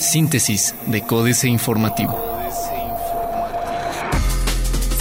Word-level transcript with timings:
Síntesis 0.00 0.74
de 0.86 1.02
Códice 1.02 1.48
Informativo. 1.48 2.18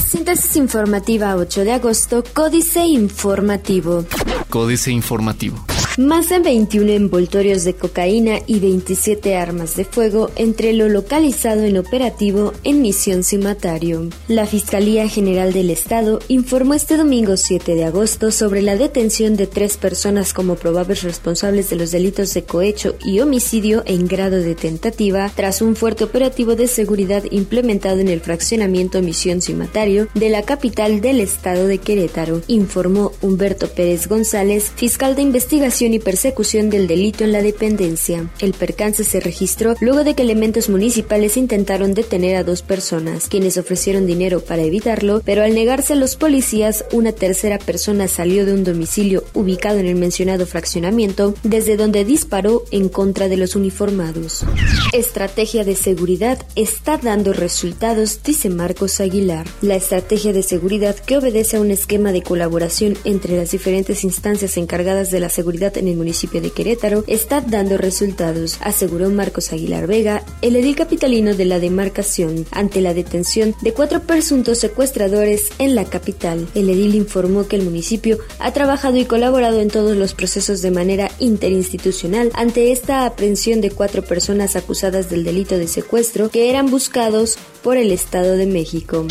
Síntesis 0.09 0.55
informativa 0.55 1.35
8 1.35 1.63
de 1.63 1.71
agosto, 1.71 2.23
Códice 2.33 2.85
Informativo. 2.85 4.05
Códice 4.49 4.91
Informativo. 4.91 5.57
Más 5.97 6.29
de 6.29 6.37
21 6.37 6.91
envoltorios 6.91 7.63
de 7.63 7.73
cocaína 7.73 8.37
y 8.45 8.59
27 8.59 9.35
armas 9.35 9.75
de 9.75 9.83
fuego 9.83 10.29
entre 10.35 10.71
lo 10.73 10.89
localizado 10.89 11.63
en 11.63 11.75
operativo 11.75 12.53
en 12.63 12.83
Misión 12.83 13.23
Cimatario. 13.23 14.07
La 14.27 14.45
Fiscalía 14.45 15.09
General 15.09 15.53
del 15.53 15.71
Estado 15.71 16.19
informó 16.27 16.75
este 16.75 16.97
domingo 16.97 17.35
7 17.35 17.73
de 17.73 17.85
agosto 17.85 18.29
sobre 18.29 18.61
la 18.61 18.77
detención 18.77 19.35
de 19.37 19.47
tres 19.47 19.77
personas 19.77 20.33
como 20.33 20.53
probables 20.53 21.01
responsables 21.01 21.71
de 21.71 21.77
los 21.77 21.89
delitos 21.89 22.31
de 22.35 22.43
cohecho 22.43 22.95
y 23.03 23.19
homicidio 23.19 23.81
en 23.87 24.07
grado 24.07 24.37
de 24.37 24.53
tentativa 24.53 25.31
tras 25.35 25.63
un 25.63 25.75
fuerte 25.75 26.03
operativo 26.03 26.55
de 26.55 26.67
seguridad 26.67 27.23
implementado 27.31 28.01
en 28.01 28.09
el 28.09 28.21
fraccionamiento 28.21 29.01
Misión 29.01 29.41
Cimatario 29.41 30.09
de 30.13 30.29
la 30.29 30.43
capital 30.43 31.01
del 31.01 31.21
estado 31.21 31.65
de 31.65 31.79
Querétaro, 31.79 32.43
informó 32.45 33.13
Humberto 33.23 33.67
Pérez 33.67 34.07
González, 34.07 34.71
fiscal 34.75 35.15
de 35.15 35.23
investigación 35.23 35.86
y 35.93 35.99
persecución 35.99 36.69
del 36.69 36.87
delito 36.87 37.23
en 37.23 37.31
la 37.31 37.41
dependencia. 37.41 38.29
El 38.39 38.53
percance 38.53 39.03
se 39.03 39.19
registró 39.19 39.75
luego 39.79 40.03
de 40.03 40.13
que 40.13 40.23
elementos 40.23 40.69
municipales 40.69 41.37
intentaron 41.37 41.93
detener 41.93 42.35
a 42.35 42.43
dos 42.43 42.61
personas, 42.61 43.27
quienes 43.27 43.57
ofrecieron 43.57 44.05
dinero 44.05 44.41
para 44.41 44.63
evitarlo, 44.63 45.21
pero 45.23 45.43
al 45.43 45.53
negarse 45.53 45.93
a 45.93 45.95
los 45.97 46.15
policías, 46.15 46.85
una 46.91 47.11
tercera 47.11 47.59
persona 47.59 48.07
salió 48.07 48.45
de 48.45 48.53
un 48.53 48.63
domicilio 48.63 49.23
ubicado 49.33 49.79
en 49.79 49.87
el 49.87 49.95
mencionado 49.95 50.45
fraccionamiento, 50.45 51.33
desde 51.43 51.77
donde 51.77 52.05
disparó 52.05 52.63
en 52.71 52.89
contra 52.89 53.27
de 53.27 53.37
los 53.37 53.55
uniformados. 53.55 54.45
Estrategia 54.93 55.63
de 55.63 55.75
seguridad 55.75 56.45
está 56.55 56.97
dando 56.97 57.33
resultados, 57.33 58.21
dice 58.23 58.49
Marcos 58.49 58.99
Aguilar. 58.99 59.45
La 59.61 59.75
estrategia 59.75 60.33
de 60.33 60.43
seguridad 60.43 60.95
que 60.95 61.17
obedece 61.17 61.57
a 61.57 61.61
un 61.61 61.71
esquema 61.71 62.11
de 62.11 62.23
colaboración 62.23 62.97
entre 63.03 63.37
las 63.37 63.51
diferentes 63.51 64.03
instancias 64.03 64.57
encargadas 64.57 65.11
de 65.11 65.19
la 65.19 65.29
seguridad 65.29 65.76
en 65.77 65.87
el 65.87 65.97
municipio 65.97 66.41
de 66.41 66.51
Querétaro 66.51 67.03
está 67.07 67.41
dando 67.41 67.77
resultados, 67.77 68.57
aseguró 68.61 69.09
Marcos 69.09 69.51
Aguilar 69.53 69.87
Vega, 69.87 70.23
el 70.41 70.55
edil 70.55 70.75
capitalino 70.75 71.35
de 71.35 71.45
la 71.45 71.59
demarcación, 71.59 72.45
ante 72.51 72.81
la 72.81 72.93
detención 72.93 73.55
de 73.61 73.73
cuatro 73.73 74.01
presuntos 74.01 74.57
secuestradores 74.59 75.49
en 75.59 75.75
la 75.75 75.85
capital. 75.85 76.47
El 76.55 76.69
edil 76.69 76.95
informó 76.95 77.47
que 77.47 77.55
el 77.55 77.63
municipio 77.63 78.17
ha 78.39 78.51
trabajado 78.53 78.97
y 78.97 79.05
colaborado 79.05 79.61
en 79.61 79.69
todos 79.69 79.95
los 79.95 80.13
procesos 80.13 80.61
de 80.61 80.71
manera 80.71 81.11
interinstitucional 81.19 82.31
ante 82.33 82.71
esta 82.71 83.05
aprehensión 83.05 83.61
de 83.61 83.71
cuatro 83.71 84.03
personas 84.03 84.55
acusadas 84.55 85.09
del 85.09 85.23
delito 85.23 85.57
de 85.57 85.67
secuestro 85.67 86.29
que 86.29 86.49
eran 86.49 86.69
buscados 86.69 87.37
por 87.63 87.77
el 87.77 87.91
Estado 87.91 88.37
de 88.37 88.45
México. 88.45 89.05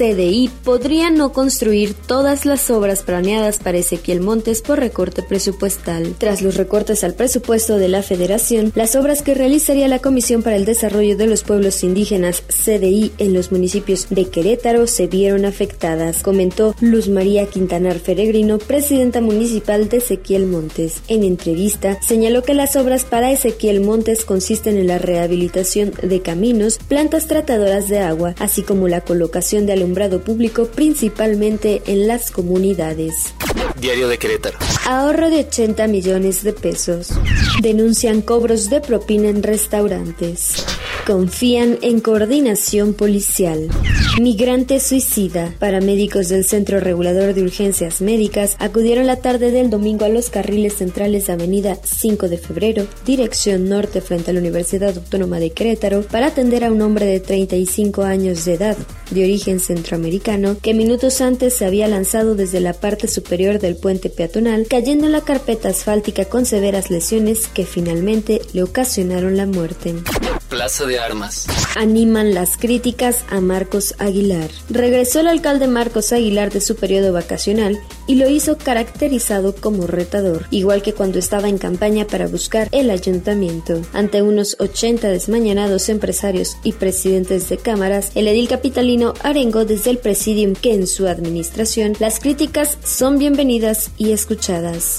CDI 0.00 0.48
podría 0.64 1.10
no 1.10 1.30
construir 1.34 1.92
todas 1.92 2.46
las 2.46 2.70
obras 2.70 3.02
planeadas 3.02 3.58
para 3.58 3.76
Ezequiel 3.76 4.22
Montes 4.22 4.62
por 4.62 4.78
recorte 4.78 5.22
presupuestal. 5.22 6.14
Tras 6.16 6.40
los 6.40 6.56
recortes 6.56 7.04
al 7.04 7.12
presupuesto 7.12 7.76
de 7.76 7.88
la 7.88 8.02
Federación, 8.02 8.72
las 8.74 8.96
obras 8.96 9.20
que 9.20 9.34
realizaría 9.34 9.88
la 9.88 9.98
Comisión 9.98 10.42
para 10.42 10.56
el 10.56 10.64
Desarrollo 10.64 11.18
de 11.18 11.26
los 11.26 11.42
Pueblos 11.42 11.84
Indígenas 11.84 12.42
CDI 12.48 13.12
en 13.18 13.34
los 13.34 13.52
municipios 13.52 14.06
de 14.08 14.24
Querétaro 14.24 14.86
se 14.86 15.06
vieron 15.06 15.44
afectadas, 15.44 16.22
comentó 16.22 16.74
Luz 16.80 17.10
María 17.10 17.44
Quintanar 17.44 17.98
Feregrino, 17.98 18.56
presidenta 18.56 19.20
municipal 19.20 19.90
de 19.90 19.98
Ezequiel 19.98 20.46
Montes. 20.46 21.02
En 21.08 21.24
entrevista, 21.24 22.00
señaló 22.00 22.42
que 22.42 22.54
las 22.54 22.74
obras 22.74 23.04
para 23.04 23.32
Ezequiel 23.32 23.82
Montes 23.82 24.24
consisten 24.24 24.78
en 24.78 24.86
la 24.86 24.96
rehabilitación 24.96 25.92
de 26.02 26.22
caminos, 26.22 26.78
plantas 26.88 27.26
tratadoras 27.26 27.90
de 27.90 27.98
agua, 27.98 28.34
así 28.38 28.62
como 28.62 28.88
la 28.88 29.02
colocación 29.02 29.66
de 29.66 29.74
alumbrado 29.74 29.89
público 30.20 30.66
principalmente 30.66 31.82
en 31.86 32.08
las 32.08 32.30
comunidades. 32.30 33.34
Diario 33.80 34.08
de 34.08 34.18
Querétaro. 34.18 34.58
Ahorro 34.86 35.30
de 35.30 35.40
80 35.40 35.86
millones 35.86 36.42
de 36.42 36.52
pesos. 36.52 37.10
Denuncian 37.62 38.22
cobros 38.22 38.70
de 38.70 38.80
propina 38.80 39.28
en 39.28 39.42
restaurantes. 39.42 40.64
Confían 41.06 41.78
en 41.82 42.00
coordinación 42.00 42.94
policial. 42.94 43.68
Migrante 44.20 44.80
suicida. 44.80 45.54
Paramédicos 45.58 46.28
del 46.28 46.44
Centro 46.44 46.78
Regulador 46.78 47.32
de 47.32 47.42
Urgencias 47.42 48.00
Médicas 48.00 48.54
acudieron 48.58 49.06
la 49.06 49.16
tarde 49.16 49.50
del 49.50 49.70
domingo 49.70 50.04
a 50.04 50.08
los 50.08 50.30
carriles 50.30 50.74
centrales 50.74 51.26
de 51.26 51.32
Avenida 51.32 51.78
5 51.82 52.28
de 52.28 52.38
Febrero, 52.38 52.86
dirección 53.06 53.68
norte 53.68 54.00
frente 54.00 54.30
a 54.30 54.34
la 54.34 54.40
Universidad 54.40 54.96
Autónoma 54.96 55.40
de 55.40 55.50
Querétaro, 55.50 56.02
para 56.02 56.26
atender 56.26 56.64
a 56.64 56.72
un 56.72 56.82
hombre 56.82 57.06
de 57.06 57.20
35 57.20 58.02
años 58.02 58.44
de 58.44 58.54
edad, 58.54 58.76
de 59.10 59.24
origen 59.24 59.58
centroamericano, 59.58 60.56
que 60.60 60.74
minutos 60.74 61.20
antes 61.20 61.54
se 61.54 61.64
había 61.64 61.88
lanzado 61.88 62.34
desde 62.34 62.60
la 62.60 62.74
parte 62.74 63.08
superior 63.08 63.58
del 63.58 63.76
puente 63.76 64.10
peatonal, 64.10 64.66
cayendo 64.68 65.06
en 65.06 65.12
la 65.12 65.22
carpeta 65.22 65.70
asfáltica 65.70 66.26
con 66.26 66.46
severas 66.46 66.90
lesiones 66.90 67.46
que 67.48 67.64
finalmente 67.64 68.42
le 68.52 68.62
ocasionaron 68.62 69.36
la 69.36 69.46
muerte. 69.46 69.94
Armas. 70.98 71.46
Animan 71.76 72.34
las 72.34 72.56
críticas 72.56 73.24
a 73.30 73.40
Marcos 73.40 73.94
Aguilar. 73.98 74.50
Regresó 74.68 75.20
el 75.20 75.28
alcalde 75.28 75.68
Marcos 75.68 76.12
Aguilar 76.12 76.50
de 76.52 76.60
su 76.60 76.76
periodo 76.76 77.12
vacacional 77.12 77.80
y 78.06 78.16
lo 78.16 78.28
hizo 78.28 78.58
caracterizado 78.58 79.54
como 79.54 79.86
retador, 79.86 80.46
igual 80.50 80.82
que 80.82 80.94
cuando 80.94 81.18
estaba 81.18 81.48
en 81.48 81.58
campaña 81.58 82.06
para 82.06 82.26
buscar 82.26 82.68
el 82.72 82.90
ayuntamiento. 82.90 83.82
Ante 83.92 84.22
unos 84.22 84.56
80 84.58 85.08
desmañanados 85.08 85.88
empresarios 85.88 86.56
y 86.64 86.72
presidentes 86.72 87.48
de 87.48 87.58
cámaras, 87.58 88.10
el 88.14 88.26
edil 88.26 88.48
capitalino 88.48 89.14
arengó 89.22 89.64
desde 89.64 89.90
el 89.90 89.98
presidium 89.98 90.54
que 90.54 90.74
en 90.74 90.86
su 90.86 91.06
administración 91.06 91.94
las 92.00 92.18
críticas 92.18 92.78
son 92.84 93.18
bienvenidas 93.18 93.90
y 93.96 94.12
escuchadas. 94.12 94.98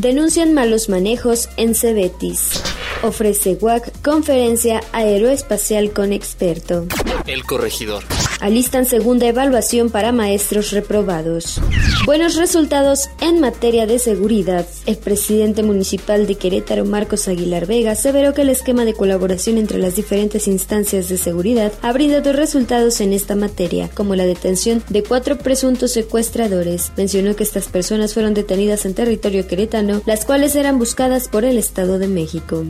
Denuncian 0.00 0.52
malos 0.52 0.88
manejos 0.88 1.48
en 1.56 1.74
Cebetis. 1.74 2.60
Ofrece 3.02 3.56
WAC 3.60 4.02
conferencia 4.02 4.82
aeroespacial 5.20 5.92
con 5.92 6.12
experto. 6.14 6.86
El 7.26 7.44
corregidor. 7.44 8.04
Alistan 8.40 8.86
segunda 8.86 9.26
evaluación 9.26 9.90
para 9.90 10.12
maestros 10.12 10.70
reprobados. 10.70 11.60
Buenos 12.06 12.36
resultados 12.36 13.10
en 13.20 13.38
materia 13.38 13.86
de 13.86 13.98
seguridad. 13.98 14.66
El 14.86 14.96
presidente 14.96 15.62
municipal 15.62 16.26
de 16.26 16.36
Querétaro, 16.36 16.86
Marcos 16.86 17.28
Aguilar 17.28 17.66
Vega, 17.66 17.90
aseveró 17.90 18.32
que 18.32 18.40
el 18.40 18.48
esquema 18.48 18.86
de 18.86 18.94
colaboración 18.94 19.58
entre 19.58 19.76
las 19.76 19.96
diferentes 19.96 20.48
instancias 20.48 21.10
de 21.10 21.18
seguridad 21.18 21.70
ha 21.82 21.92
brindado 21.92 22.32
resultados 22.32 23.02
en 23.02 23.12
esta 23.12 23.36
materia, 23.36 23.90
como 23.94 24.16
la 24.16 24.24
detención 24.24 24.82
de 24.88 25.02
cuatro 25.02 25.36
presuntos 25.36 25.92
secuestradores. 25.92 26.92
Mencionó 26.96 27.36
que 27.36 27.42
estas 27.42 27.68
personas 27.68 28.14
fueron 28.14 28.32
detenidas 28.32 28.86
en 28.86 28.94
territorio 28.94 29.46
queretano, 29.46 30.00
las 30.06 30.24
cuales 30.24 30.56
eran 30.56 30.78
buscadas 30.78 31.28
por 31.28 31.44
el 31.44 31.58
Estado 31.58 31.98
de 31.98 32.08
México. 32.08 32.64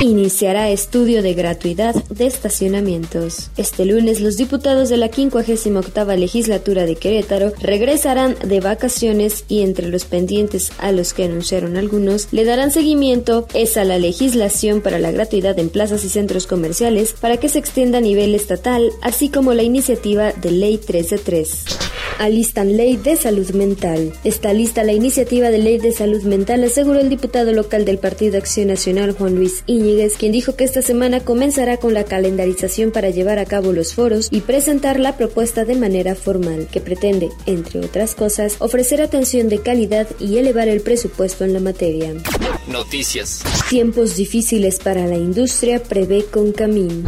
Iniciará 0.00 0.68
estudio 0.70 1.22
de 1.22 1.34
gratuidad 1.34 1.94
de 1.94 2.26
estacionamientos. 2.26 3.50
Este 3.56 3.84
lunes, 3.84 4.20
los 4.20 4.36
diputados 4.36 4.88
de 4.88 4.96
la 4.96 5.11
58 5.12 6.16
legislatura 6.16 6.84
de 6.84 6.96
Querétaro 6.96 7.52
regresarán 7.60 8.36
de 8.44 8.60
vacaciones 8.60 9.44
y 9.48 9.62
entre 9.62 9.88
los 9.88 10.04
pendientes 10.04 10.72
a 10.78 10.92
los 10.92 11.12
que 11.12 11.24
anunciaron 11.24 11.76
algunos 11.76 12.28
le 12.32 12.44
darán 12.44 12.70
seguimiento 12.70 13.46
es 13.54 13.76
a 13.76 13.84
la 13.84 13.98
legislación 13.98 14.80
para 14.80 14.98
la 14.98 15.10
gratuidad 15.10 15.58
en 15.58 15.68
plazas 15.68 16.04
y 16.04 16.08
centros 16.08 16.46
comerciales 16.46 17.14
para 17.20 17.36
que 17.36 17.48
se 17.48 17.58
extienda 17.58 17.98
a 17.98 18.02
nivel 18.02 18.34
estatal, 18.34 18.90
así 19.02 19.28
como 19.28 19.54
la 19.54 19.62
iniciativa 19.62 20.32
de 20.32 20.50
Ley 20.50 20.78
133 20.78 21.92
alistan 22.18 22.76
ley 22.76 22.96
de 22.96 23.16
salud 23.16 23.50
mental. 23.50 24.12
Está 24.24 24.52
lista 24.52 24.84
la 24.84 24.92
iniciativa 24.92 25.50
de 25.50 25.58
ley 25.58 25.78
de 25.78 25.92
salud 25.92 26.22
mental, 26.22 26.62
aseguró 26.62 27.00
el 27.00 27.08
diputado 27.08 27.52
local 27.52 27.84
del 27.84 27.98
Partido 27.98 28.38
Acción 28.38 28.68
Nacional, 28.68 29.12
Juan 29.12 29.34
Luis 29.34 29.64
Íñiguez, 29.66 30.16
quien 30.16 30.32
dijo 30.32 30.54
que 30.54 30.64
esta 30.64 30.82
semana 30.82 31.20
comenzará 31.20 31.78
con 31.78 31.94
la 31.94 32.04
calendarización 32.04 32.92
para 32.92 33.10
llevar 33.10 33.38
a 33.38 33.44
cabo 33.44 33.72
los 33.72 33.94
foros 33.94 34.28
y 34.30 34.40
presentar 34.40 35.00
la 35.02 35.16
propuesta 35.16 35.64
de 35.64 35.74
manera 35.74 36.14
formal, 36.14 36.68
que 36.70 36.80
pretende, 36.80 37.30
entre 37.46 37.80
otras 37.80 38.14
cosas, 38.14 38.56
ofrecer 38.60 39.02
atención 39.02 39.48
de 39.48 39.58
calidad 39.58 40.06
y 40.18 40.38
elevar 40.38 40.68
el 40.68 40.80
presupuesto 40.80 41.44
en 41.44 41.52
la 41.52 41.60
materia. 41.60 42.14
Noticias. 42.66 43.42
Tiempos 43.68 44.16
difíciles 44.16 44.78
para 44.78 45.06
la 45.06 45.16
industria 45.16 45.82
prevé 45.82 46.24
con 46.24 46.52
Camín. 46.52 47.04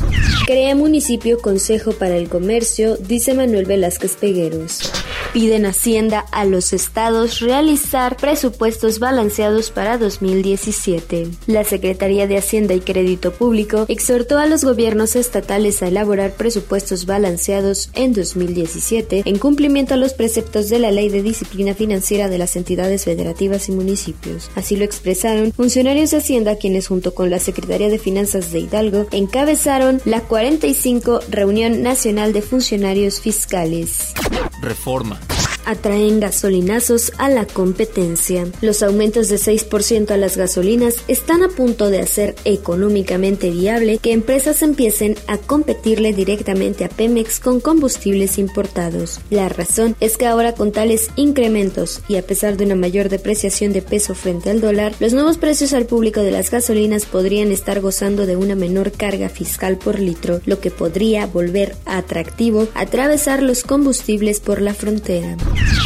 Crea 0.46 0.74
municipio 0.74 1.38
Consejo 1.38 1.92
para 1.92 2.16
el 2.16 2.28
Comercio, 2.28 2.96
dice 2.96 3.34
Manuel 3.34 3.64
Velázquez 3.64 4.16
Pegueros. 4.16 4.92
Piden 5.34 5.66
Hacienda 5.66 6.26
a 6.30 6.44
los 6.44 6.72
estados 6.72 7.40
realizar 7.40 8.16
presupuestos 8.16 9.00
balanceados 9.00 9.72
para 9.72 9.98
2017. 9.98 11.26
La 11.48 11.64
Secretaría 11.64 12.28
de 12.28 12.38
Hacienda 12.38 12.72
y 12.74 12.78
Crédito 12.78 13.32
Público 13.32 13.84
exhortó 13.88 14.38
a 14.38 14.46
los 14.46 14.62
gobiernos 14.62 15.16
estatales 15.16 15.82
a 15.82 15.88
elaborar 15.88 16.34
presupuestos 16.34 17.04
balanceados 17.04 17.90
en 17.94 18.12
2017 18.12 19.24
en 19.24 19.38
cumplimiento 19.38 19.94
a 19.94 19.96
los 19.96 20.12
preceptos 20.12 20.68
de 20.68 20.78
la 20.78 20.92
Ley 20.92 21.08
de 21.08 21.24
Disciplina 21.24 21.74
Financiera 21.74 22.28
de 22.28 22.38
las 22.38 22.54
entidades 22.54 23.02
federativas 23.02 23.68
y 23.68 23.72
municipios. 23.72 24.52
Así 24.54 24.76
lo 24.76 24.84
expresaron 24.84 25.50
funcionarios 25.50 26.12
de 26.12 26.18
Hacienda 26.18 26.58
quienes 26.58 26.86
junto 26.86 27.12
con 27.12 27.30
la 27.30 27.40
Secretaría 27.40 27.88
de 27.88 27.98
Finanzas 27.98 28.52
de 28.52 28.60
Hidalgo 28.60 29.08
encabezaron 29.10 30.00
la 30.04 30.20
45 30.20 31.22
Reunión 31.28 31.82
Nacional 31.82 32.32
de 32.32 32.40
Funcionarios 32.40 33.20
Fiscales. 33.20 34.14
Reforma 34.62 35.23
atraen 35.66 36.20
gasolinazos 36.20 37.12
a 37.18 37.28
la 37.28 37.46
competencia. 37.46 38.46
Los 38.60 38.82
aumentos 38.82 39.28
de 39.28 39.36
6% 39.36 40.10
a 40.10 40.16
las 40.16 40.36
gasolinas 40.36 40.96
están 41.08 41.42
a 41.42 41.48
punto 41.48 41.90
de 41.90 42.00
hacer 42.00 42.34
económicamente 42.44 43.50
viable 43.50 43.98
que 43.98 44.12
empresas 44.12 44.62
empiecen 44.62 45.16
a 45.26 45.38
competirle 45.38 46.12
directamente 46.12 46.84
a 46.84 46.88
Pemex 46.88 47.40
con 47.40 47.60
combustibles 47.60 48.38
importados. 48.38 49.20
La 49.30 49.48
razón 49.48 49.96
es 50.00 50.16
que 50.16 50.26
ahora 50.26 50.54
con 50.54 50.72
tales 50.72 51.10
incrementos 51.16 52.00
y 52.08 52.16
a 52.16 52.22
pesar 52.22 52.56
de 52.56 52.64
una 52.64 52.74
mayor 52.74 53.08
depreciación 53.08 53.72
de 53.72 53.82
peso 53.82 54.14
frente 54.14 54.50
al 54.50 54.60
dólar, 54.60 54.94
los 55.00 55.12
nuevos 55.12 55.38
precios 55.38 55.72
al 55.72 55.86
público 55.86 56.20
de 56.20 56.30
las 56.30 56.50
gasolinas 56.50 57.06
podrían 57.06 57.50
estar 57.50 57.80
gozando 57.80 58.26
de 58.26 58.36
una 58.36 58.54
menor 58.54 58.92
carga 58.92 59.28
fiscal 59.28 59.78
por 59.78 59.98
litro, 59.98 60.40
lo 60.46 60.60
que 60.60 60.70
podría 60.70 61.26
volver 61.26 61.76
atractivo 61.84 62.68
atravesar 62.74 63.42
los 63.42 63.62
combustibles 63.64 64.40
por 64.40 64.60
la 64.60 64.74
frontera. 64.74 65.36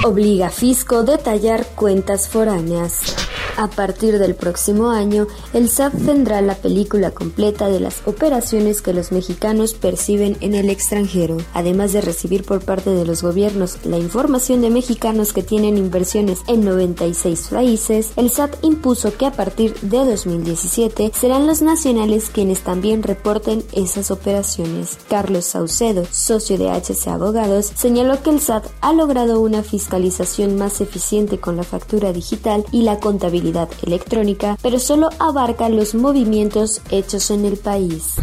Obliga 0.05 0.47
a 0.47 0.51
Fisco 0.51 1.03
detallar 1.03 1.65
cuentas 1.75 2.29
foráneas. 2.29 3.28
A 3.59 3.67
partir 3.67 4.21
del 4.21 4.37
próximo 4.37 4.91
año, 4.91 5.27
el 5.53 5.69
SAT 5.69 5.93
tendrá 6.07 6.41
la 6.43 6.55
película 6.55 7.11
completa 7.11 7.69
de 7.69 7.81
las 7.81 8.07
operaciones 8.07 8.83
que 8.83 8.93
los 8.93 9.11
mexicanos 9.11 9.75
perciben 9.75 10.37
en 10.41 10.55
el 10.55 10.71
extranjero, 10.71 11.39
además 11.55 11.93
de 11.93 12.01
recibir 12.01 12.45
por 12.45 12.61
parte 12.61 12.91
de 12.91 13.05
los 13.05 13.21
gobiernos 13.21 13.85
la 13.85 13.99
información 13.99 14.61
de 14.61 14.71
mexicanos 14.71 15.33
que 15.33 15.43
tienen 15.43 15.77
inversiones 15.77 16.39
en 16.47 16.65
96 16.65 17.49
países. 17.51 18.13
El 18.15 18.31
SAT 18.31 18.65
impuso 18.65 19.17
que 19.17 19.27
a 19.27 19.33
partir 19.33 19.75
de 19.81 20.05
2017 20.05 21.11
serán 21.13 21.49
los 21.49 21.61
nacionales 21.61 22.31
quienes 22.33 22.61
también 22.61 23.03
reporten 23.03 23.65
esas 23.73 24.13
operaciones. 24.13 24.99
Carlos 25.09 25.47
Saucedo, 25.47 26.07
socio 26.13 26.59
de 26.59 26.71
HC 26.71 27.09
Abogados, 27.09 27.73
señaló 27.75 28.23
que 28.23 28.31
el 28.31 28.41
SAT 28.41 28.69
ha 28.83 28.93
logrado 28.93 29.41
una 29.41 29.65
fiscalización 29.65 30.57
más 30.57 30.81
eficiente 30.81 31.41
con 31.41 31.57
la 31.57 31.65
factura 31.65 32.13
digital 32.13 32.65
y 32.71 32.83
la 32.83 33.01
contabilidad 33.01 33.48
electrónica, 33.87 34.59
pero 34.63 34.79
solo 34.79 35.11
abarca 35.19 35.69
los 35.69 35.95
movimientos 35.95 36.81
hechos 36.91 37.31
en 37.31 37.45
el 37.45 37.57
país. 37.57 38.15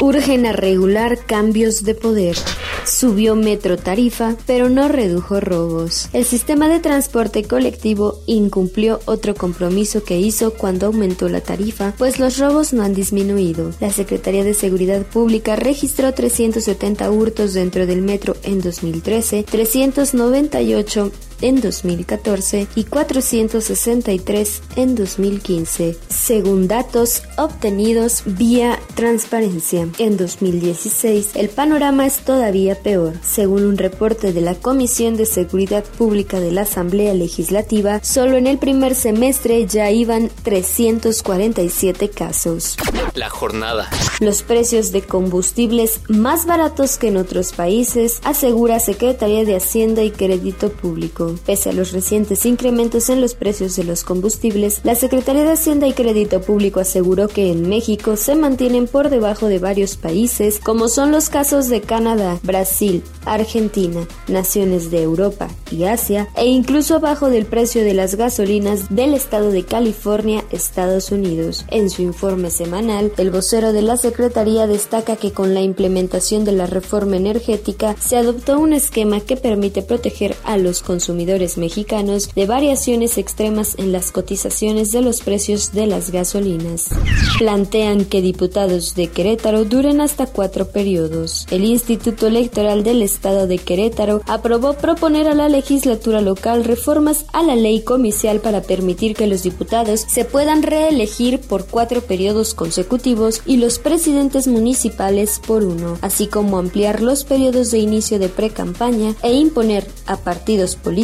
Urgen 0.00 0.46
a 0.46 0.52
regular 0.52 1.18
cambios 1.26 1.84
de 1.84 1.94
poder. 1.94 2.36
Subió 2.84 3.36
metro 3.36 3.76
tarifa, 3.76 4.36
pero 4.46 4.68
no 4.68 4.88
redujo 4.88 5.40
robos. 5.40 6.08
El 6.12 6.24
sistema 6.24 6.68
de 6.68 6.80
transporte 6.80 7.44
colectivo 7.44 8.18
incumplió 8.26 9.00
otro 9.04 9.34
compromiso 9.34 10.02
que 10.02 10.18
hizo 10.18 10.54
cuando 10.54 10.86
aumentó 10.86 11.28
la 11.28 11.40
tarifa, 11.40 11.94
pues 11.96 12.18
los 12.18 12.38
robos 12.38 12.72
no 12.72 12.82
han 12.82 12.94
disminuido. 12.94 13.70
La 13.80 13.90
Secretaría 13.90 14.42
de 14.42 14.54
Seguridad 14.54 15.02
Pública 15.02 15.54
registró 15.54 16.12
370 16.12 17.10
hurtos 17.10 17.54
dentro 17.54 17.86
del 17.86 18.02
metro 18.02 18.36
en 18.42 18.60
2013, 18.60 19.44
398 19.44 21.12
en 21.42 21.60
2014 21.60 22.68
y 22.74 22.84
463 22.84 24.62
en 24.76 24.94
2015, 24.94 25.96
según 26.08 26.68
datos 26.68 27.22
obtenidos 27.36 28.22
vía 28.24 28.78
transparencia. 28.94 29.88
En 29.98 30.16
2016, 30.16 31.32
el 31.34 31.48
panorama 31.48 32.06
es 32.06 32.18
todavía 32.18 32.76
peor. 32.76 33.14
Según 33.22 33.64
un 33.64 33.76
reporte 33.76 34.32
de 34.32 34.40
la 34.40 34.54
Comisión 34.54 35.16
de 35.16 35.26
Seguridad 35.26 35.84
Pública 35.84 36.40
de 36.40 36.52
la 36.52 36.62
Asamblea 36.62 37.14
Legislativa, 37.14 38.02
solo 38.02 38.36
en 38.36 38.46
el 38.46 38.58
primer 38.58 38.94
semestre 38.94 39.66
ya 39.66 39.90
iban 39.90 40.30
347 40.42 42.10
casos. 42.10 42.76
La 43.14 43.28
jornada. 43.28 43.90
Los 44.20 44.42
precios 44.42 44.92
de 44.92 45.02
combustibles 45.02 46.00
más 46.08 46.46
baratos 46.46 46.98
que 46.98 47.08
en 47.08 47.16
otros 47.16 47.52
países, 47.52 48.20
asegura 48.24 48.80
Secretaría 48.80 49.44
de 49.44 49.56
Hacienda 49.56 50.02
y 50.02 50.10
Crédito 50.10 50.70
Público. 50.70 51.31
Pese 51.38 51.70
a 51.70 51.72
los 51.72 51.92
recientes 51.92 52.46
incrementos 52.46 53.08
en 53.08 53.20
los 53.20 53.34
precios 53.34 53.76
de 53.76 53.84
los 53.84 54.04
combustibles, 54.04 54.80
la 54.84 54.94
Secretaría 54.94 55.44
de 55.44 55.52
Hacienda 55.52 55.86
y 55.86 55.92
Crédito 55.92 56.40
Público 56.40 56.80
aseguró 56.80 57.28
que 57.28 57.50
en 57.50 57.68
México 57.68 58.16
se 58.16 58.34
mantienen 58.34 58.86
por 58.86 59.10
debajo 59.10 59.46
de 59.46 59.58
varios 59.58 59.96
países, 59.96 60.60
como 60.60 60.88
son 60.88 61.12
los 61.12 61.28
casos 61.28 61.68
de 61.68 61.80
Canadá, 61.80 62.38
Brasil, 62.42 63.02
Argentina, 63.24 64.06
naciones 64.28 64.90
de 64.90 65.02
Europa 65.02 65.48
y 65.70 65.84
Asia, 65.84 66.28
e 66.36 66.46
incluso 66.46 66.96
abajo 66.96 67.30
del 67.30 67.46
precio 67.46 67.84
de 67.84 67.94
las 67.94 68.14
gasolinas 68.14 68.94
del 68.94 69.14
estado 69.14 69.50
de 69.50 69.64
California, 69.64 70.44
Estados 70.50 71.12
Unidos. 71.12 71.64
En 71.68 71.90
su 71.90 72.02
informe 72.02 72.50
semanal, 72.50 73.12
el 73.16 73.30
vocero 73.30 73.72
de 73.72 73.82
la 73.82 73.96
Secretaría 73.96 74.66
destaca 74.66 75.16
que 75.16 75.32
con 75.32 75.54
la 75.54 75.60
implementación 75.60 76.44
de 76.44 76.52
la 76.52 76.66
reforma 76.66 77.16
energética 77.16 77.96
se 78.00 78.16
adoptó 78.16 78.58
un 78.58 78.72
esquema 78.72 79.20
que 79.20 79.36
permite 79.36 79.82
proteger 79.82 80.36
a 80.44 80.56
los 80.56 80.82
consumidores 80.82 81.21
mexicanos 81.56 82.28
de 82.34 82.46
variaciones 82.46 83.18
extremas 83.18 83.74
en 83.78 83.92
las 83.92 84.10
cotizaciones 84.10 84.92
de 84.92 85.02
los 85.02 85.20
precios 85.20 85.72
de 85.72 85.86
las 85.86 86.10
gasolinas. 86.10 86.90
Plantean 87.38 88.04
que 88.04 88.20
diputados 88.20 88.94
de 88.94 89.08
Querétaro 89.08 89.64
duren 89.64 90.00
hasta 90.00 90.26
cuatro 90.26 90.66
periodos. 90.66 91.46
El 91.50 91.64
Instituto 91.64 92.26
Electoral 92.26 92.82
del 92.82 93.02
Estado 93.02 93.46
de 93.46 93.58
Querétaro 93.58 94.20
aprobó 94.26 94.74
proponer 94.74 95.28
a 95.28 95.34
la 95.34 95.48
legislatura 95.48 96.20
local 96.20 96.64
reformas 96.64 97.24
a 97.32 97.42
la 97.42 97.56
ley 97.56 97.82
comicial 97.82 98.40
para 98.40 98.62
permitir 98.62 99.14
que 99.14 99.26
los 99.26 99.42
diputados 99.42 100.00
se 100.00 100.24
puedan 100.24 100.62
reelegir 100.62 101.40
por 101.40 101.66
cuatro 101.66 102.00
periodos 102.02 102.54
consecutivos 102.54 103.42
y 103.46 103.56
los 103.56 103.78
presidentes 103.78 104.46
municipales 104.46 105.40
por 105.46 105.64
uno, 105.64 105.98
así 106.00 106.26
como 106.26 106.58
ampliar 106.58 107.02
los 107.02 107.24
periodos 107.24 107.70
de 107.70 107.78
inicio 107.78 108.18
de 108.18 108.28
pre-campaña 108.28 109.14
e 109.22 109.34
imponer 109.34 109.86
a 110.06 110.16
partidos 110.16 110.76
políticos 110.76 111.01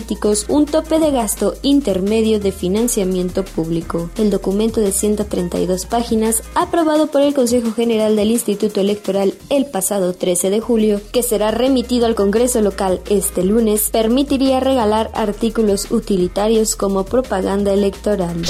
un 0.48 0.66
tope 0.66 0.98
de 0.98 1.10
gasto 1.10 1.54
intermedio 1.62 2.40
de 2.40 2.52
financiamiento 2.52 3.44
público. 3.44 4.10
El 4.16 4.30
documento 4.30 4.80
de 4.80 4.92
132 4.92 5.86
páginas, 5.86 6.42
aprobado 6.54 7.08
por 7.08 7.22
el 7.22 7.34
Consejo 7.34 7.72
General 7.72 8.14
del 8.14 8.30
Instituto 8.30 8.80
Electoral 8.80 9.34
el 9.50 9.66
pasado 9.66 10.12
13 10.12 10.50
de 10.50 10.60
julio, 10.60 11.00
que 11.12 11.22
será 11.22 11.50
remitido 11.50 12.06
al 12.06 12.14
Congreso 12.14 12.60
local 12.60 13.00
este 13.08 13.44
lunes, 13.44 13.90
permitiría 13.90 14.60
regalar 14.60 15.10
artículos 15.14 15.90
utilitarios 15.90 16.76
como 16.76 17.04
propaganda 17.04 17.72
electoral 17.72 18.42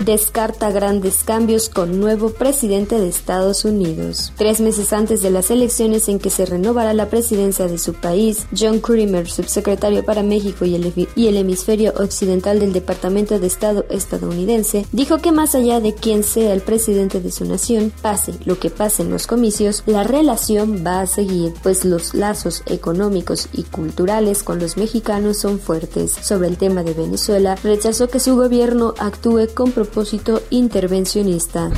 descarta 0.00 0.70
grandes 0.70 1.22
cambios 1.24 1.68
con 1.68 2.00
nuevo 2.00 2.30
presidente 2.30 2.98
de 2.98 3.08
Estados 3.08 3.64
Unidos. 3.64 4.32
Tres 4.36 4.60
meses 4.60 4.92
antes 4.92 5.20
de 5.22 5.30
las 5.30 5.50
elecciones 5.50 6.08
en 6.08 6.18
que 6.18 6.30
se 6.30 6.46
renovará 6.46 6.94
la 6.94 7.08
presidencia 7.08 7.66
de 7.66 7.78
su 7.78 7.94
país, 7.94 8.46
John 8.58 8.80
Creamer, 8.80 9.28
subsecretario 9.28 10.04
para 10.04 10.22
México 10.22 10.64
y 10.64 10.74
el, 10.74 10.89
y 10.96 11.26
el 11.26 11.36
hemisferio 11.36 11.92
occidental 11.96 12.60
del 12.60 12.72
Departamento 12.72 13.38
de 13.38 13.46
Estado 13.46 13.84
estadounidense, 13.90 14.86
dijo 14.92 15.18
que 15.18 15.32
más 15.32 15.54
allá 15.54 15.80
de 15.80 15.94
quién 15.94 16.22
sea 16.22 16.52
el 16.52 16.60
presidente 16.60 17.20
de 17.20 17.30
su 17.30 17.44
nación, 17.44 17.92
pase 18.02 18.34
lo 18.44 18.58
que 18.58 18.70
pase 18.70 19.02
en 19.02 19.10
los 19.10 19.26
comicios, 19.26 19.82
la 19.86 20.04
relación 20.04 20.84
va 20.86 21.00
a 21.00 21.06
seguir, 21.06 21.52
pues 21.62 21.84
los 21.84 22.14
lazos 22.14 22.62
económicos 22.66 23.48
y 23.52 23.64
culturales 23.64 24.42
con 24.42 24.58
los 24.58 24.76
mexicanos 24.76 25.38
son 25.38 25.58
fuertes. 25.58 26.12
Sobre 26.12 26.48
el 26.48 26.56
tema 26.56 26.82
de 26.82 26.94
Venezuela, 26.94 27.56
rechazó 27.62 28.08
que 28.08 28.20
su 28.20 28.36
gobierno 28.36 28.94
actúe 28.98 29.48
con 29.54 29.72
propósito 29.72 30.42
intervencionista. 30.50 31.70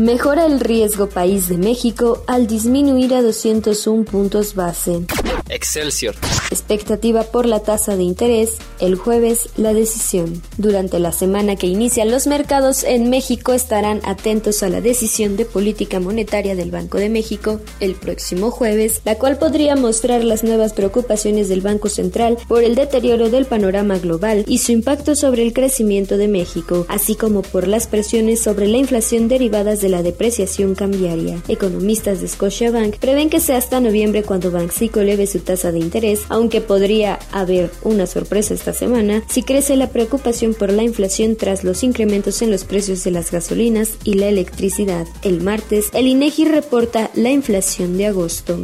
Mejora 0.00 0.46
el 0.46 0.60
riesgo 0.60 1.08
país 1.08 1.48
de 1.48 1.58
México 1.58 2.22
al 2.26 2.46
disminuir 2.46 3.14
a 3.14 3.22
201 3.22 4.04
puntos 4.04 4.54
base. 4.54 5.06
Excelsior. 5.48 6.14
Expectativa 6.50 7.24
por 7.24 7.46
la 7.46 7.60
tasa 7.60 7.96
de 7.96 8.02
interés. 8.02 8.58
El 8.80 8.96
jueves 8.96 9.50
la 9.56 9.72
decisión. 9.72 10.42
Durante 10.56 10.98
la 10.98 11.12
semana 11.12 11.56
que 11.56 11.66
inicia 11.66 12.04
los 12.04 12.26
mercados 12.26 12.84
en 12.84 13.10
México 13.10 13.52
estarán 13.52 14.00
atentos 14.04 14.62
a 14.62 14.68
la 14.68 14.80
decisión 14.80 15.36
de 15.36 15.44
política 15.44 16.00
monetaria 16.00 16.54
del 16.54 16.70
Banco 16.70 16.98
de 16.98 17.08
México 17.08 17.60
el 17.80 17.94
próximo 17.94 18.50
jueves, 18.50 19.00
la 19.04 19.16
cual 19.16 19.38
podría 19.38 19.76
mostrar 19.76 20.24
las 20.24 20.44
nuevas 20.44 20.72
preocupaciones 20.72 21.48
del 21.48 21.60
Banco 21.60 21.88
Central 21.88 22.38
por 22.46 22.62
el 22.62 22.74
deterioro 22.74 23.30
del 23.30 23.46
panorama 23.46 23.98
global 23.98 24.44
y 24.46 24.58
su 24.58 24.72
impacto 24.72 25.14
sobre 25.14 25.42
el 25.42 25.52
crecimiento 25.52 26.16
de 26.16 26.28
México, 26.28 26.86
así 26.88 27.14
como 27.14 27.42
por 27.42 27.66
las 27.66 27.86
presiones 27.86 28.40
sobre 28.40 28.68
la 28.68 28.78
inflación 28.78 29.28
derivadas 29.28 29.80
de 29.80 29.88
la 29.88 30.02
depreciación 30.02 30.74
cambiaria. 30.74 31.42
Economistas 31.48 32.20
de 32.20 32.28
Scotiabank 32.28 32.96
prevén 32.98 33.30
que 33.30 33.40
sea 33.40 33.56
hasta 33.56 33.80
noviembre 33.80 34.22
cuando 34.22 34.50
Banxico 34.50 35.00
eleve 35.00 35.26
su 35.26 35.37
tasa 35.40 35.72
de 35.72 35.78
interés, 35.78 36.22
aunque 36.28 36.60
podría 36.60 37.18
haber 37.32 37.70
una 37.82 38.06
sorpresa 38.06 38.54
esta 38.54 38.72
semana 38.72 39.22
si 39.28 39.42
crece 39.42 39.76
la 39.76 39.90
preocupación 39.90 40.54
por 40.54 40.72
la 40.72 40.82
inflación 40.82 41.36
tras 41.36 41.64
los 41.64 41.82
incrementos 41.82 42.42
en 42.42 42.50
los 42.50 42.64
precios 42.64 43.04
de 43.04 43.10
las 43.10 43.30
gasolinas 43.30 43.94
y 44.04 44.14
la 44.14 44.28
electricidad. 44.28 45.06
El 45.22 45.42
martes, 45.42 45.90
el 45.92 46.06
INEGI 46.06 46.46
reporta 46.46 47.10
la 47.14 47.30
inflación 47.30 47.96
de 47.96 48.06
agosto. 48.06 48.58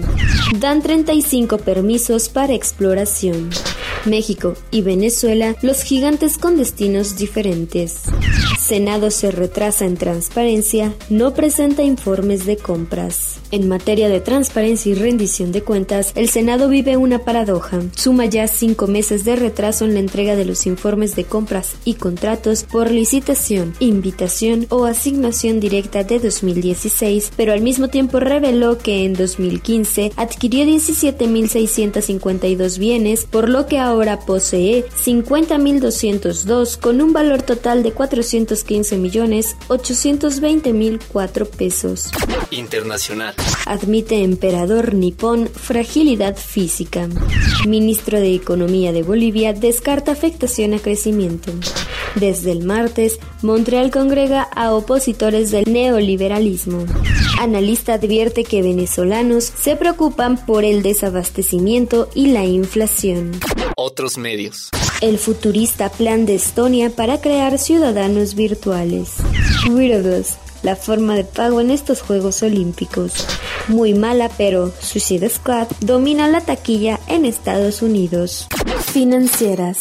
Dan 0.59 0.83
35 0.83 1.59
permisos 1.59 2.29
para 2.29 2.55
exploración. 2.55 3.51
México 4.07 4.55
y 4.71 4.83
Venezuela, 4.83 5.57
los 5.63 5.83
gigantes 5.83 6.39
con 6.39 6.57
destinos 6.57 7.17
diferentes. 7.17 8.03
Senado 8.61 9.11
se 9.11 9.31
retrasa 9.31 9.87
en 9.87 9.97
transparencia, 9.97 10.95
no 11.09 11.35
presenta 11.35 11.83
informes 11.83 12.47
de 12.47 12.57
compras. 12.57 13.39
En 13.51 13.69
materia 13.69 14.09
de 14.09 14.21
transparencia 14.21 14.93
y 14.93 14.95
rendición 14.95 15.53
de 15.53 15.63
cuentas, 15.63 16.13
el 16.15 16.29
Senado 16.29 16.69
vive 16.69 16.97
una 16.97 17.21
paradoja. 17.21 17.81
Suma 17.95 18.27
ya 18.27 18.49
cinco 18.49 18.87
meses 18.87 19.25
de 19.25 19.37
retraso 19.37 19.85
en 19.85 19.95
la 19.95 20.01
entrega 20.01 20.37
de 20.37 20.45
los 20.45 20.67
informes 20.67 21.15
de 21.15 21.25
compras 21.25 21.77
y 21.85 21.95
contratos 21.95 22.65
por 22.65 22.91
licitación, 22.91 23.75
invitación 23.81 24.67
o 24.71 24.85
asignación 24.85 25.61
directa 25.61 26.05
de 26.05 26.19
2016, 26.19 27.33
pero 27.37 27.53
al 27.53 27.61
mismo 27.61 27.89
tiempo 27.89 28.21
reveló 28.21 28.79
que 28.79 29.05
en 29.05 29.15
2015 29.15 30.13
adquirió 30.17 30.65
17.652 30.65 32.79
bienes, 32.79 33.27
por 33.27 33.49
lo 33.49 33.67
que 33.67 33.79
ahora 33.79 33.94
posee 34.27 34.85
50.202 34.87 36.79
con 36.79 37.01
un 37.01 37.13
valor 37.13 37.43
total 37.43 37.83
de 37.83 37.93
415 37.93 38.97
millones 38.97 39.57
820 39.69 40.73
mil 40.73 40.99
pesos. 41.57 42.11
Internacional. 42.51 43.35
Admite 43.67 44.23
emperador 44.23 44.95
nipón 44.95 45.49
fragilidad 45.49 46.37
física. 46.37 47.09
Ministro 47.67 48.19
de 48.19 48.35
Economía 48.35 48.93
de 48.93 49.03
Bolivia 49.03 49.53
descarta 49.53 50.13
afectación 50.13 50.75
a 50.75 50.79
crecimiento. 50.79 51.53
Desde 52.15 52.53
el 52.53 52.65
martes, 52.65 53.19
Montreal 53.43 53.91
congrega 53.91 54.43
a 54.43 54.73
opositores 54.73 55.51
del 55.51 55.65
neoliberalismo. 55.73 56.85
Analista 57.41 57.95
advierte 57.95 58.45
que 58.45 58.63
venezolanos 58.63 59.45
se 59.45 59.77
preocupan 59.77 60.45
por 60.47 60.65
el 60.65 60.83
desabastecimiento 60.83 62.09
y 62.15 62.29
la 62.29 62.45
inflación. 62.45 63.33
Otros 63.87 64.17
medios. 64.17 64.71
El 65.03 65.19
futurista 65.19 65.91
plan 65.91 66.25
de 66.25 66.37
Estonia 66.37 66.89
para 66.89 67.21
crear 67.21 67.59
ciudadanos 67.59 68.35
virtuales. 68.35 69.17
La 70.63 70.75
forma 70.75 71.15
de 71.17 71.25
pago 71.25 71.61
en 71.61 71.71
estos 71.71 72.01
Juegos 72.01 72.43
Olímpicos. 72.43 73.13
Muy 73.69 73.93
mala, 73.93 74.31
pero 74.39 74.73
Suicide 74.81 75.29
Squad 75.29 75.69
domina 75.81 76.29
la 76.29 76.41
taquilla 76.41 76.99
en 77.09 77.27
Estados 77.27 77.83
Unidos. 77.83 78.47
Financieras. 78.91 79.81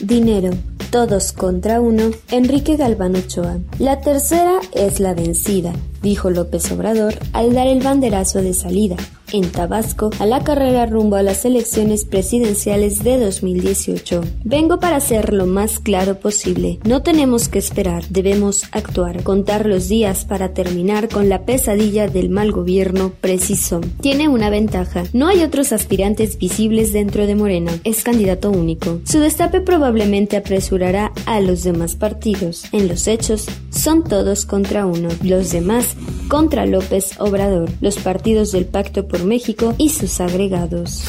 Dinero. 0.00 0.50
Todos 0.90 1.30
contra 1.30 1.80
uno. 1.80 2.10
Enrique 2.32 2.74
Galván 2.74 3.14
Ochoa. 3.14 3.58
La 3.78 4.00
tercera 4.00 4.58
es 4.72 4.98
la 4.98 5.14
vencida, 5.14 5.72
dijo 6.02 6.28
López 6.28 6.72
Obrador 6.72 7.14
al 7.32 7.54
dar 7.54 7.68
el 7.68 7.84
banderazo 7.84 8.42
de 8.42 8.52
salida 8.52 8.96
en 9.34 9.50
Tabasco 9.50 10.10
a 10.20 10.26
la 10.26 10.44
carrera 10.44 10.86
rumbo 10.86 11.16
a 11.16 11.22
las 11.22 11.44
elecciones 11.44 12.04
presidenciales 12.04 13.02
de 13.02 13.18
2018. 13.18 14.22
Vengo 14.44 14.78
para 14.78 15.00
ser 15.00 15.32
lo 15.32 15.46
más 15.46 15.80
claro 15.80 16.20
posible. 16.20 16.78
No 16.84 17.02
tenemos 17.02 17.48
que 17.48 17.58
esperar, 17.58 18.04
debemos 18.10 18.62
actuar, 18.70 19.24
contar 19.24 19.66
los 19.66 19.88
días 19.88 20.24
para 20.24 20.54
terminar 20.54 21.08
con 21.08 21.28
la 21.28 21.44
pesadilla 21.44 22.06
del 22.06 22.30
mal 22.30 22.52
gobierno 22.52 23.12
preciso. 23.20 23.80
Tiene 24.00 24.28
una 24.28 24.50
ventaja, 24.50 25.02
no 25.12 25.26
hay 25.26 25.42
otros 25.42 25.72
aspirantes 25.72 26.38
visibles 26.38 26.92
dentro 26.92 27.26
de 27.26 27.34
Morena, 27.34 27.72
es 27.82 28.04
candidato 28.04 28.52
único. 28.52 29.00
Su 29.04 29.18
destape 29.18 29.60
probablemente 29.60 30.36
apresurará 30.36 31.12
a 31.26 31.40
los 31.40 31.64
demás 31.64 31.96
partidos. 31.96 32.66
En 32.70 32.86
los 32.86 33.08
hechos, 33.08 33.46
son 33.74 34.04
todos 34.04 34.46
contra 34.46 34.86
uno, 34.86 35.08
los 35.22 35.50
demás 35.50 35.96
contra 36.28 36.66
López 36.66 37.20
Obrador, 37.20 37.70
los 37.80 37.96
partidos 37.98 38.52
del 38.52 38.64
Pacto 38.64 39.06
por 39.06 39.24
México 39.24 39.74
y 39.78 39.90
sus 39.90 40.20
agregados. 40.20 41.04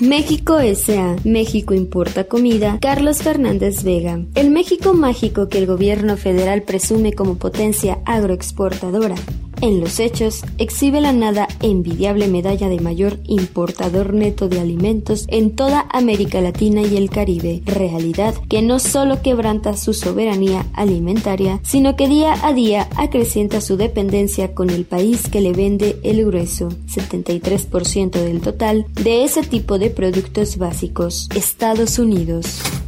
México 0.00 0.58
S.A. 0.58 1.16
México 1.24 1.74
importa 1.74 2.24
comida. 2.24 2.78
Carlos 2.80 3.18
Fernández 3.18 3.82
Vega. 3.84 4.18
El 4.34 4.50
México 4.50 4.94
mágico 4.94 5.48
que 5.48 5.58
el 5.58 5.66
gobierno 5.66 6.16
federal 6.16 6.62
presume 6.62 7.12
como 7.12 7.36
potencia 7.36 7.98
agroexportadora 8.06 9.16
en 9.60 9.80
los 9.80 10.00
hechos, 10.00 10.42
exhibe 10.58 11.00
la 11.00 11.12
nada 11.12 11.48
envidiable 11.60 12.28
medalla 12.28 12.68
de 12.68 12.80
mayor 12.80 13.18
importador 13.24 14.14
neto 14.14 14.48
de 14.48 14.60
alimentos 14.60 15.26
en 15.28 15.54
toda 15.56 15.86
América 15.90 16.40
Latina 16.40 16.82
y 16.82 16.96
el 16.96 17.10
Caribe, 17.10 17.62
realidad 17.66 18.34
que 18.48 18.62
no 18.62 18.78
solo 18.78 19.22
quebranta 19.22 19.76
su 19.76 19.94
soberanía 19.94 20.66
alimentaria, 20.72 21.60
sino 21.62 21.96
que 21.96 22.08
día 22.08 22.34
a 22.46 22.52
día 22.52 22.88
acrecienta 22.96 23.60
su 23.60 23.76
dependencia 23.76 24.54
con 24.54 24.70
el 24.70 24.84
país 24.84 25.28
que 25.28 25.40
le 25.40 25.52
vende 25.52 25.98
el 26.02 26.24
grueso, 26.24 26.68
73% 26.88 28.10
del 28.10 28.40
total, 28.40 28.86
de 28.94 29.24
ese 29.24 29.42
tipo 29.42 29.78
de 29.78 29.90
productos 29.90 30.56
básicos, 30.56 31.28
Estados 31.34 31.98
Unidos. 31.98 32.79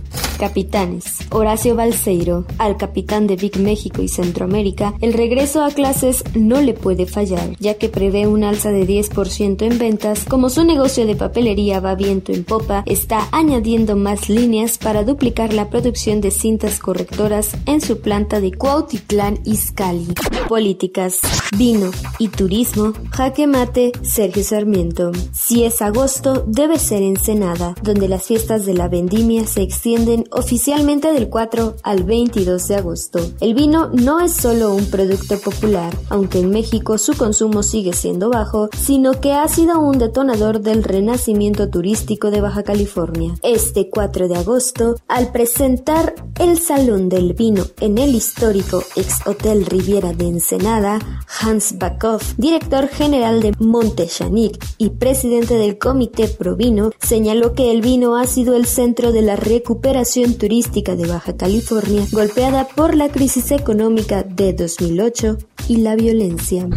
Capitanes. 0.43 1.19
Horacio 1.31 1.77
Balseiro, 1.77 2.45
al 2.59 2.77
capitán 2.77 3.29
de 3.29 3.37
Big 3.37 3.61
México 3.61 4.03
y 4.03 4.09
Centroamérica, 4.09 4.93
el 5.01 5.13
regreso 5.13 5.63
a 5.63 5.71
clases 5.71 6.25
no 6.35 6.61
le 6.61 6.75
puede 6.75 7.07
fallar, 7.07 7.57
ya 7.61 7.75
que 7.75 7.89
prevé 7.89 8.27
un 8.27 8.43
alza 8.43 8.73
de 8.73 8.85
10% 8.85 9.63
en 9.63 9.79
ventas, 9.79 10.25
como 10.25 10.51
su 10.51 10.65
negocio 10.65 11.07
de 11.07 11.15
papelería 11.15 11.79
va 11.79 11.95
viento 11.95 12.33
en 12.33 12.43
popa, 12.43 12.83
está 12.87 13.29
añadiendo 13.31 13.95
más 13.95 14.29
líneas 14.29 14.79
para 14.79 15.05
duplicar 15.05 15.55
la 15.55 15.71
producción 15.71 16.21
de 16.21 16.33
cintas 16.33 16.81
correctoras 16.81 17.53
en 17.67 17.81
su 17.81 18.01
planta 18.01 18.41
de 18.41 18.51
Cuautitlán 18.51 19.39
Izcalli. 19.45 20.13
Políticas, 20.49 21.21
vino 21.57 21.93
y 22.19 22.29
turismo, 22.29 22.95
jaque 23.13 23.47
mate, 23.47 23.93
Sergio 24.03 24.43
Sarmiento. 24.43 25.13
Si 25.33 25.63
es 25.63 25.81
agosto, 25.81 26.43
debe 26.49 26.81
ser 26.81 27.03
Ensenada, 27.03 27.77
donde 27.81 28.09
las 28.09 28.25
fiestas 28.25 28.67
de 28.67 28.75
la 28.75 28.89
vendimia 28.89 29.47
se 29.47 29.63
extienden 29.63 30.25
oficialmente 30.35 31.13
del 31.13 31.29
4 31.29 31.77
al 31.83 32.05
22 32.05 32.69
de 32.69 32.77
agosto. 32.77 33.19
El 33.41 33.55
vino 33.55 33.91
no 33.93 34.21
es 34.21 34.33
solo 34.35 34.75
un 34.75 34.87
producto 34.87 35.39
popular, 35.39 35.97
aunque 36.09 36.41
en 36.41 36.51
México 36.51 36.99
su 36.99 37.17
consumo 37.17 37.63
sigue 37.63 37.93
siendo 37.93 38.31
bajo, 38.31 38.69
sino 38.77 39.21
que 39.21 39.33
ha 39.33 39.47
sido 39.49 39.81
un 39.81 39.99
detonador 39.99 40.61
del 40.61 40.85
renacimiento 40.85 41.69
turístico 41.69 42.31
de 42.31 42.41
Baja 42.41 42.63
California. 42.63 43.35
Este 43.43 43.89
4 43.89 44.29
de 44.29 44.37
agosto, 44.37 44.97
al 45.09 45.33
presentar 45.33 46.15
el 46.39 46.59
Salón 46.59 47.09
del 47.09 47.35
Vino 47.35 47.65
en 47.81 47.99
el 47.99 48.15
histórico 48.15 48.83
ex 48.97 49.27
Hotel 49.27 49.67
Riviera 49.67 50.13
de 50.13 50.29
Ensenada, 50.29 50.99
Hans 51.41 51.79
Backhoff, 51.79 52.35
director 52.37 52.89
general 52.89 53.43
de 53.43 53.53
Montechanic 53.59 54.59
y 54.79 54.91
presidente 54.91 55.55
del 55.55 55.79
Comité 55.79 56.29
Provino, 56.29 56.91
señaló 57.01 57.55
que 57.55 57.71
el 57.71 57.81
vino 57.81 58.17
ha 58.17 58.27
sido 58.27 58.57
el 58.57 58.67
centro 58.67 59.13
de 59.13 59.23
la 59.23 59.37
recuperación 59.37 60.22
turística 60.31 60.95
de 60.97 61.07
Baja 61.07 61.37
California, 61.37 62.07
golpeada 62.13 62.67
por 62.69 62.95
la 62.95 63.09
crisis 63.09 63.51
económica 63.51 64.23
de 64.23 64.53
2008 64.53 65.39
y 65.69 65.79
la 65.79 65.97
violencia. 65.97 66.69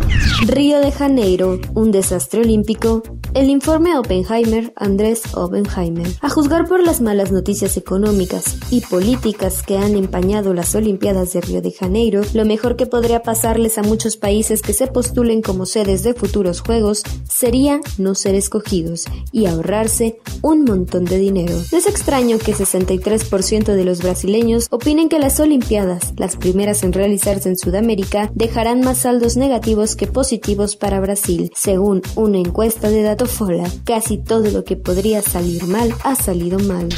Río 0.45 0.79
de 0.79 0.91
Janeiro, 0.91 1.59
un 1.73 1.91
desastre 1.91 2.41
olímpico. 2.41 3.03
El 3.33 3.49
informe 3.49 3.97
Oppenheimer, 3.97 4.71
Andrés 4.77 5.23
Oppenheimer. 5.35 6.07
A 6.21 6.29
juzgar 6.29 6.67
por 6.67 6.81
las 6.81 7.01
malas 7.01 7.31
noticias 7.31 7.75
económicas 7.75 8.57
y 8.71 8.79
políticas 8.81 9.61
que 9.61 9.77
han 9.77 9.95
empañado 9.95 10.53
las 10.53 10.73
Olimpiadas 10.73 11.33
de 11.33 11.41
Río 11.41 11.61
de 11.61 11.71
Janeiro, 11.71 12.21
lo 12.33 12.45
mejor 12.45 12.77
que 12.77 12.85
podría 12.85 13.23
pasarles 13.23 13.77
a 13.77 13.83
muchos 13.83 14.15
países 14.15 14.61
que 14.61 14.73
se 14.73 14.87
postulen 14.87 15.41
como 15.41 15.65
sedes 15.65 16.03
de 16.03 16.13
futuros 16.13 16.61
Juegos 16.61 17.03
sería 17.29 17.81
no 17.97 18.15
ser 18.15 18.35
escogidos 18.35 19.05
y 19.31 19.47
ahorrarse 19.47 20.19
un 20.41 20.63
montón 20.63 21.05
de 21.05 21.17
dinero. 21.17 21.55
No 21.71 21.77
es 21.77 21.87
extraño 21.87 22.37
que 22.37 22.53
63% 22.53 23.65
de 23.65 23.83
los 23.83 24.01
brasileños 24.01 24.67
opinen 24.71 25.09
que 25.09 25.19
las 25.19 25.39
Olimpiadas, 25.39 26.13
las 26.17 26.37
primeras 26.37 26.83
en 26.83 26.93
realizarse 26.93 27.49
en 27.49 27.57
Sudamérica, 27.57 28.31
dejarán 28.33 28.74
más 28.81 28.99
saldos 28.99 29.37
negativos 29.37 29.95
que 29.95 30.07
positivos 30.07 30.75
para 30.75 30.99
Brasil. 30.99 31.51
Según 31.55 32.01
una 32.15 32.39
encuesta 32.39 32.89
de 32.89 33.03
Datofola, 33.03 33.69
casi 33.83 34.17
todo 34.17 34.49
lo 34.51 34.63
que 34.63 34.75
podría 34.75 35.21
salir 35.21 35.65
mal 35.65 35.93
ha 36.03 36.15
salido 36.15 36.59
mal. 36.59 36.89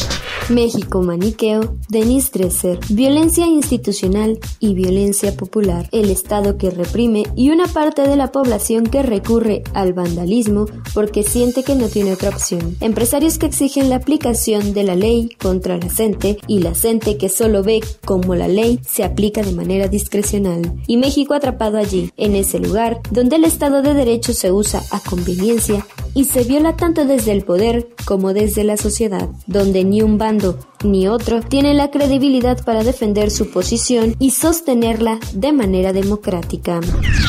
México 0.49 1.01
maniqueo, 1.01 1.75
Denis 1.89 2.31
Dresser, 2.31 2.79
violencia 2.89 3.45
institucional 3.45 4.39
y 4.59 4.75
violencia 4.75 5.35
popular, 5.35 5.89
el 5.91 6.09
Estado 6.09 6.57
que 6.57 6.69
reprime 6.69 7.23
y 7.35 7.49
una 7.49 7.67
parte 7.67 8.03
de 8.03 8.15
la 8.15 8.31
población 8.31 8.85
que 8.85 9.03
recurre 9.03 9.63
al 9.73 9.91
vandalismo 9.91 10.65
porque 10.93 11.23
siente 11.23 11.63
que 11.63 11.75
no 11.75 11.89
tiene 11.89 12.13
otra 12.13 12.29
opción. 12.29 12.77
Empresarios 12.79 13.37
que 13.37 13.47
exigen 13.47 13.89
la 13.89 13.97
aplicación 13.97 14.73
de 14.73 14.83
la 14.83 14.95
ley 14.95 15.35
contra 15.37 15.77
la 15.77 15.89
gente 15.89 16.37
y 16.47 16.59
la 16.59 16.73
gente 16.73 17.17
que 17.17 17.27
solo 17.27 17.61
ve 17.61 17.81
cómo 18.05 18.33
la 18.35 18.47
ley 18.47 18.79
se 18.87 19.03
aplica 19.03 19.41
de 19.41 19.51
manera 19.51 19.89
discrecional. 19.89 20.81
Y 20.87 20.95
México 20.95 21.33
atrapado 21.33 21.66
allí, 21.75 22.13
en 22.15 22.35
ese 22.35 22.59
lugar 22.59 23.01
donde 23.11 23.35
el 23.35 23.43
Estado 23.43 23.81
de 23.81 23.93
Derecho 23.93 24.31
se 24.31 24.53
usa 24.53 24.81
a 24.91 25.01
conveniencia 25.01 25.85
y 26.13 26.23
se 26.23 26.45
viola 26.45 26.75
tanto 26.75 27.05
desde 27.05 27.31
el 27.33 27.43
poder 27.43 27.89
como 28.05 28.33
desde 28.33 28.63
la 28.63 28.77
sociedad, 28.77 29.29
donde 29.45 29.83
ni 29.83 30.01
un 30.01 30.17
bando 30.17 30.57
ni 30.83 31.07
otro 31.07 31.41
tiene 31.41 31.73
la 31.73 31.91
credibilidad 31.91 32.63
para 32.63 32.83
defender 32.83 33.31
su 33.31 33.51
posición 33.51 34.15
y 34.17 34.31
sostenerla 34.31 35.19
de 35.33 35.51
manera 35.51 35.93
democrática. 35.93 36.79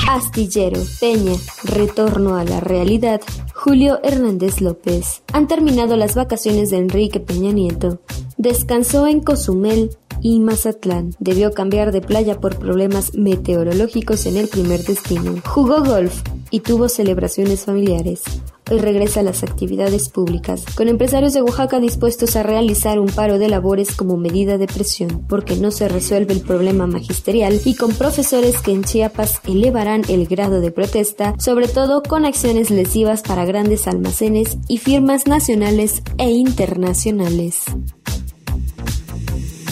Astillero, 0.09 0.81
Peña, 1.01 1.35
retorno 1.65 2.37
a 2.37 2.45
la 2.45 2.61
realidad, 2.61 3.21
Julio 3.55 3.99
Hernández 4.03 4.61
López. 4.61 5.23
Han 5.33 5.49
terminado 5.49 5.97
las 5.97 6.15
vacaciones 6.15 6.71
de 6.71 6.79
Enrique 6.79 7.21
Peña 7.21 7.53
Nieto. 7.53 8.01
Descansó 8.37 9.07
en 9.07 9.21
Cozumel, 9.21 9.91
y 10.23 10.41
Mazatlán. 10.41 11.15
Debió 11.19 11.53
cambiar 11.53 11.93
de 11.93 12.01
playa 12.01 12.41
por 12.41 12.59
problemas 12.59 13.15
meteorológicos 13.15 14.27
en 14.27 14.37
el 14.37 14.49
primer 14.49 14.83
destino. 14.85 15.37
Jugó 15.45 15.83
golf 15.83 16.23
y 16.51 16.61
tuvo 16.61 16.89
celebraciones 16.89 17.65
familiares. 17.65 18.23
Hoy 18.71 18.81
regresa 18.81 19.21
a 19.21 19.23
las 19.23 19.43
actividades 19.43 20.11
públicas, 20.11 20.65
con 20.77 20.89
empresarios 20.89 21.33
de 21.33 21.41
Oaxaca 21.41 21.81
dispuestos 21.81 22.37
a 22.37 22.43
realizar 22.43 22.99
un 22.99 23.09
paro 23.09 23.39
de 23.39 23.49
labores 23.49 23.97
como 23.97 24.19
medida 24.19 24.59
de 24.59 24.67
presión, 24.67 25.25
porque 25.27 25.57
no 25.57 25.71
se 25.71 25.89
resuelve 25.89 26.35
el 26.35 26.43
problema 26.43 26.87
magisterial, 26.87 27.59
y 27.65 27.77
con 27.77 27.93
profesores 27.95 28.61
que 28.61 28.73
en 28.73 28.85
Chiapas 28.85 29.41
elevarán 29.47 30.03
el 30.09 30.27
grado 30.27 30.61
de 30.61 30.71
protesta, 30.71 31.35
sobre 31.39 31.67
todo 31.67 32.03
con 32.03 32.27
acciones 32.27 32.71
lesivas 32.71 33.23
para 33.23 33.47
grandes 33.47 33.87
almacenes 33.87 34.59
y 34.69 34.77
firmas 34.77 35.27
nacionales 35.27 36.03
e 36.19 36.31
internacionales. 36.31 37.65